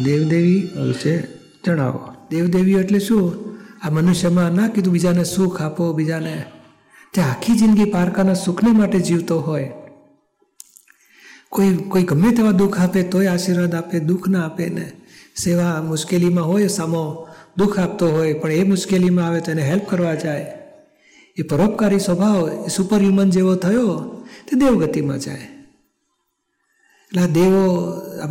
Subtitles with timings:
[0.00, 1.22] દેવદેવી વિશે
[1.66, 2.00] જણાવો.
[2.30, 3.52] દેવદેવીઓ એટલે શું?
[3.82, 6.44] આ મનુષ્યમાં ના કીધું બીજાને સુખ આપો, બીજાને
[7.14, 9.70] તે આખી જિંદગી પારકાના સુખને માટે જીવતો હોય.
[11.48, 14.92] કોઈ કોઈ ગમે તેવા દુઃખ આપે તોય આશીર્વાદ આપે, દુઃખ ના આપે ને.
[15.36, 20.14] સેવા મુશ્કેલીમાં હોય, સામો દુઃખ આપતો હોય, પણ એ મુશ્કેલીમાં આવે તો એને હેલ્પ કરવા
[20.14, 20.58] જાય.
[21.38, 23.98] એ પરોપકારી સ્વભાવ, એ સુપર હ્યુમન જેવો થયો,
[24.50, 25.61] તે દેવગતિમાં જાય.
[27.12, 27.74] એટલે દેવો
[28.22, 28.26] આ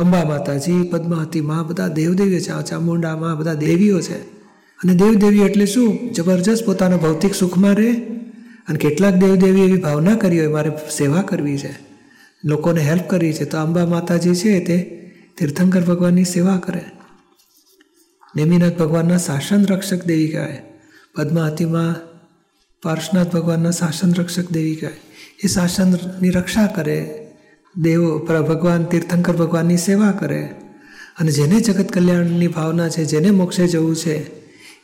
[0.00, 2.68] અંબા માતાજી, પદ્માવતી માં, બધા દેવદેવીઓ છે.
[2.68, 4.18] ચામુંડા માં બધા દેવીઓ છે.
[4.54, 6.12] અને દેવદેવી એટલે શું?
[6.12, 7.92] જબરજસ્ત પોતાના ભૌતિક સુખમાં રહે
[8.68, 11.78] અને કેટલાક દેવદેવી એવી ભાવના કરી હોય, મારે સેવા કરવી છે.
[12.44, 13.44] લોકોને હેલ્પ કરવી છે.
[13.44, 14.96] તો અંબા માતાજી છે તે
[15.38, 16.84] તીર્થંકર ભગવાનની સેવા કરે.
[18.36, 20.62] નેમિનાથ ભગવાનના શાસન રક્ષક દેવી કહેવાય.
[21.16, 21.94] પદ્માવતીમાં
[22.82, 25.00] પાર્શનાથ ભગવાનના શાસન રક્ષક દેવી કહેવાય.
[25.44, 27.19] એ શાસનની રક્ષા કરે.
[27.76, 30.50] દેવો ભગવાન તીર્થંકર ભગવાનની સેવા કરે.
[31.20, 34.14] અને જેને જગત કલ્યાણની ભાવના છે, જેને મોક્ષે જવું છે,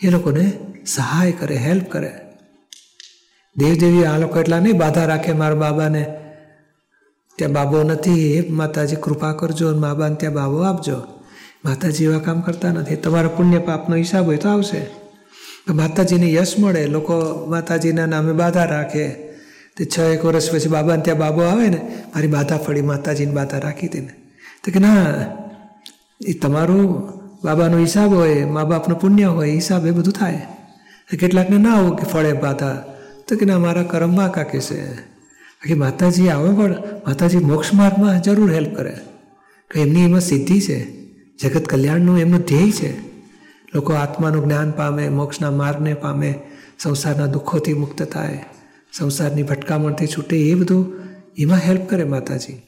[0.01, 0.53] એ લોકોને
[0.87, 2.13] સહાય કરે, હેલ્પ કરે.
[3.57, 6.03] દેવદેવી આ લોકો એટલા નહીં બાધા રાખે મારા બાબાને.
[7.37, 10.97] ત્યાં બાબો નથી, એ માતાજી કૃપા કરજો અને મા બાને ત્યાં બાબો આપજો.
[11.65, 12.97] માતાજી એવા કામ કરતા નથી.
[12.97, 14.87] તમારા પુણ્ય પાપનો હિસાબ હોય તો આવશે.
[15.69, 19.26] માતાજીને યશ મળે, લોકો માતાજીના નામે બાધા રાખે.
[19.77, 23.59] તે છ એક વર્ષ પછી બાબાને ત્યાં બાબો આવે ને, મારી બાધા ફળી માતાજીને બાધા
[23.59, 24.11] રાખી હતી ને.
[24.65, 25.15] તો કે ના,
[26.27, 27.09] એ તમારું
[27.45, 30.47] બાબાનો હિસાબ હોય, મા બાપનું પુણ્ય હોય હિસાબ એ બધું થાય.
[31.21, 32.85] કેટલાકને ના આવું કે ફળે બાધા
[33.29, 34.95] તો કે ના, મારા કરમમાં કાકે છે.
[35.57, 36.71] બાકી માતાજી આવે પણ
[37.07, 38.97] માતાજી મોક્ષ માર્ગમાં જરૂર હેલ્પ કરે.
[39.71, 41.07] કે એમની એમાં સિદ્ધિ છે.
[41.37, 43.01] જગત કલ્યાણનું એમનું ધ્યેય છે.
[43.75, 46.35] લોકો આત્માનું જ્ઞાન પામે, મોક્ષના માર્ગને પામે,
[46.79, 48.45] સંસારના દુઃખોથી મુક્ત થાય.
[48.99, 50.93] સંસારની ભટકામણથી છૂટે એ બધું
[51.39, 52.63] એમાં હેલ્પ કરે માતાજી.